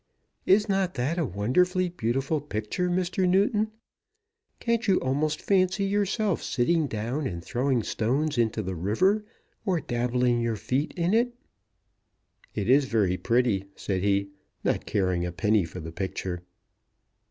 [0.47, 3.29] Is not that a wonderfully beautiful picture, Mr.
[3.29, 3.69] Newton?
[4.59, 9.23] Can't, you almost fancy yourself sitting down and throwing stones into the river,
[9.63, 11.35] or dabbling your feet in it?"
[12.55, 14.31] "It is very pretty," said he,
[14.63, 16.41] not caring a penny for the picture.